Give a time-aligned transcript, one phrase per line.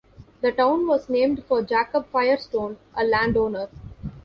[0.41, 3.69] The town was named for Jacob Firestone, a landowner.